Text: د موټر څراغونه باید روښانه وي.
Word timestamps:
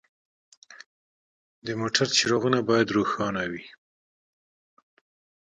د 1.65 1.67
موټر 1.79 2.07
څراغونه 2.17 2.59
باید 2.69 2.93
روښانه 2.97 3.43
وي. 3.51 3.65